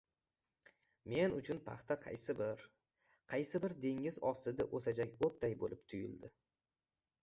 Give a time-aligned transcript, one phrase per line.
[1.13, 2.65] Men uchun paxta qaysi bir...
[3.35, 6.39] qaysi bir dengiz ostidao‘sajako‘tday bo‘lib tuyuldi.